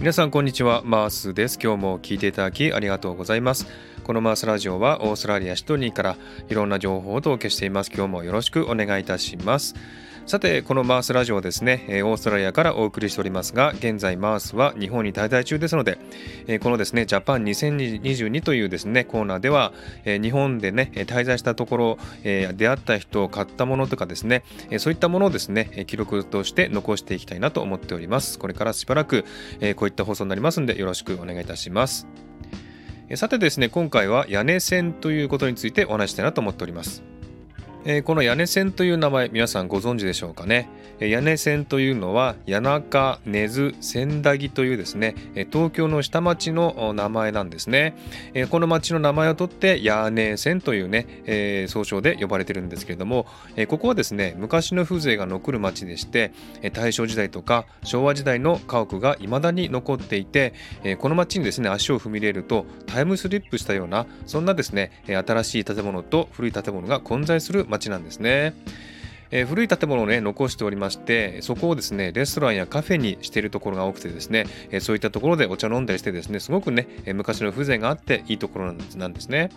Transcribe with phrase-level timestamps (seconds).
[0.00, 1.58] 皆さんこんにちはマースです。
[1.62, 3.66] 今日も聞いていただきありがとうございます。
[4.02, 6.16] このマースラジオはオーストラリアシドニーから
[6.48, 7.90] いろんな情報をお届けしています。
[7.94, 9.74] 今日もよろしくお願いいたします。
[10.26, 15.98] さてこのマースラジオですねオーストラリアからお送りしておりますが現在マースは日本に滞在中ですので
[16.62, 19.72] このですねジャパン2022というですねコーナーでは
[20.04, 24.44] 日本でね滞在したところ出会った人を買ったものとかですね
[24.78, 28.38] そういったものをですね記録として残していきたいなと思っております。
[28.38, 29.24] これからしばらく
[29.74, 32.06] こういった放送になりますのでよろしくお願いいたします。
[33.16, 37.02] さてですね今回は屋根線ということについてお話したいなと思っております。
[37.84, 40.68] えー、この屋根線という名前皆さんご存知でしょうかね、
[41.00, 47.96] え、屋根線というのは谷中根津千駄木というですね、え、東京の下町の名前なんですね、
[48.34, 60.52] えー、この町の名前を取って屋根線というね、えー、総称で呼ばれてるんですけれども、えー、ここはですね昔の風情が残る町でして、え、大正時代とか昭和時代の家屋が未だに残っていて、
[60.84, 68.54] えー、この町にですね足を踏み入れるとタイムスリップしたようなそんなですね新しい建物と古い建物が混在する町なんですね。
[69.30, 79.50] えー、古い建物をね残しておりましてそこをですねレストランやカフェにしているところが多くてですね、えー、そういったところでお茶飲んだりしてですねすごくね、えー、昔の風情があっていいところなんですね。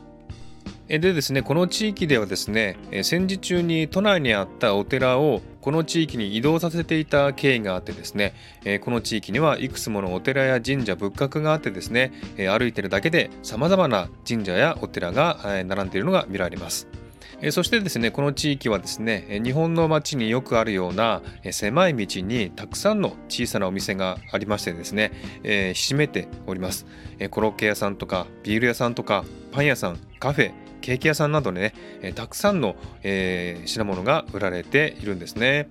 [0.87, 8.33] でですねこの地域ではですね戦時中に都内にあったお寺をこの地域に移動させていた経緯があってですね
[8.81, 17.02] この地域にはいくつものお寺や神社仏閣があってですね歩いてるだけでさまざまな神社やお寺が並んでいるのが見られます。
[17.51, 21.21] そしてですねこの地域はですね日本の街によくあるような
[21.51, 25.11] 狭い道にたくさんの小さなお店がありましてですね、
[25.43, 26.85] えー、めております、
[27.31, 30.51] コロッケ屋さんとかビール屋さんとかパン屋さんカフェ
[30.83, 31.73] ケーキ屋さんなどね、
[32.13, 35.69] たくさんの、えー、品物が売られているんですね。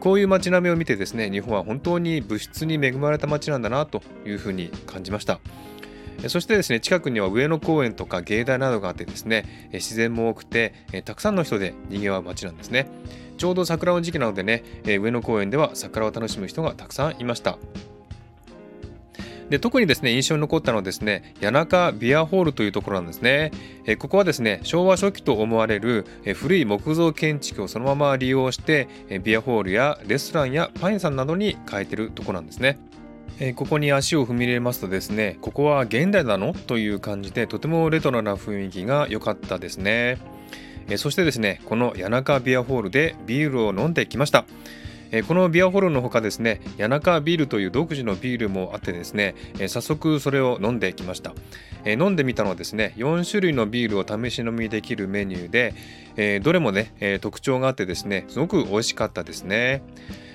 [0.00, 5.38] こういう街並みを見てですね、日本は本当に物質に恵まれた街なんだなというふうに感じました。
[6.28, 10.72] そしてですね近くには上野公園とか芸大などがあってですね自然も多くて
[11.04, 12.88] たくさんの人で賑わう街なんですね。
[13.38, 17.58] ちょうど桜の時期なのでね上野公園では桜を楽しむ人がたくさんいました。
[19.52, 23.50] で特にですね印象に残ったのはですね谷中ビアホールというところなんですね。
[23.84, 32.78] えここはですね昭和初期と思われるえ古い木造建築をそのまま利用してえビアホールやレストランやパン屋さんなどに変えてるところなんですね。
[33.40, 36.52] えここに足を踏み入れますとですねここは現代なの？
[36.54, 40.18] という感じでとてもレトロな雰囲気が良かったですね、
[40.88, 44.44] えそしてですねこの谷中ビアホールでビールを飲んできました。
[45.28, 51.34] このビアホールのほかですね谷中ビールという独自のビールもあってですね早速それを飲んできました。
[51.84, 55.74] 飲んでみたのはですね4種類のビールを試し飲みできるメニュー
[56.14, 59.82] でどれもね特徴があってですねすごく美味しかったですね。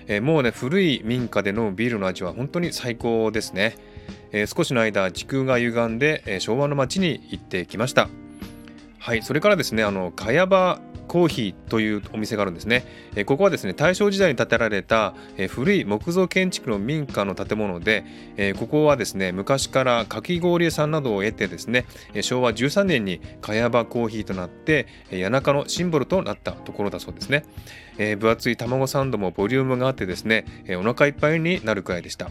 [0.07, 3.78] えー、もうね古い民家でのビールの味は本当に最高ですね、
[4.31, 8.09] えー、少しの間時空が歪んで、えー、昭和の街に行ってきました。
[9.00, 12.85] はいそれからですねあの茅場コーヒーというお店があるんですね。
[13.16, 18.06] えここはですね大正時代に建てられた、え古い木造建築の民家の建物で、
[18.38, 21.85] えここはですね昔からかき氷屋さんなどを得てですね
[22.22, 27.44] 昭和13年に茅場コーヒーとなって谷中のシンボルとなったところだそうですね。
[27.97, 32.29] え分厚い卵サンドもボリュームがあってですね、えお腹いっぱいになるくらいでした。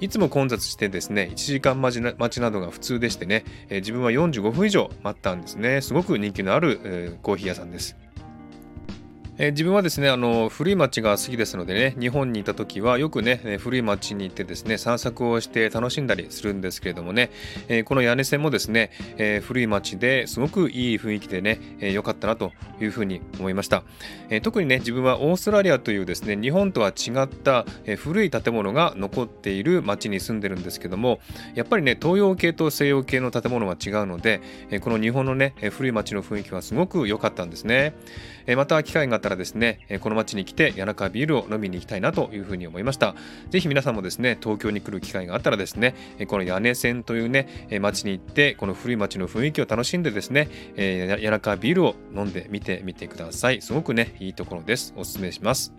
[0.00, 2.00] いつも混雑してですね1時間待
[2.30, 5.80] ちなどが普通でしてね、え自分は45分以上待ったんですね。
[5.80, 7.96] すごく人気のある、えコーヒー屋さんです。
[9.40, 17.30] えー、自分はですねあの古い町が好きですのでね日本にいた時はよくね古い町に行ってですね散策をして楽しんだりするんですけれどもね、
[17.68, 23.84] えー、この屋根線もですね、えー、古い町ですごくいい雰囲気でね良、えー、かったなというふうに思いました、
[24.28, 31.20] えー、特にね自分はオーストラリアというですね日本とは違った、え、古い建物が残っている町に住んでるんですけども
[31.54, 34.40] やっぱりね東洋系と西洋系の建物は違うので、
[34.70, 37.94] え、この日本のね古い町の雰囲気はすごく良かったんですね、
[38.48, 43.14] え、また機会があったらですね、この町に来て谷中ビールを飲みに行きたいなというふうに思いました。
[43.50, 45.94] ぜひ皆さんもですね、東京に来る機会があったらですね、
[46.26, 53.60] この屋根線というね、町に行って、この古い町の雰囲気を楽しんでですね、谷中ビールを飲んでみてみてください。
[53.62, 54.94] すごくね、いいところです。
[54.96, 55.72] おすすめします。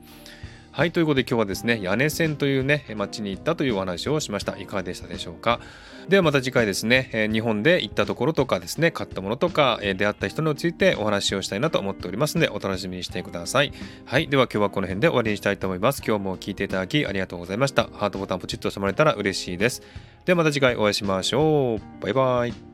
[0.71, 4.57] はい、ということで今日はですね、屋根線というね、町に行ったというお話をしました。
[4.57, 5.59] いかがでしたでしょうか？
[6.07, 13.73] ではまた次回ですね、え日本で行ったところとかですね、買ったものとか、え出会った人についてお話をしたいなと思っておりますので、お楽しみにしてください。
[14.05, 16.01] はい、では今日はこの辺で終わりにしたいと思います。
[16.05, 17.89] 今日も聞いていただきありがとうございました。
[17.93, 19.81] ハートボタンポチッと押してもらえたら嬉しいです。
[20.25, 22.03] ではまた次回お会いしましょう。
[22.03, 22.68] バイバイ。